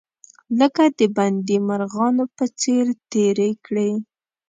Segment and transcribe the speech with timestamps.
[0.59, 3.91] لکه د بندي مرغانو په څیر تیرې کړې.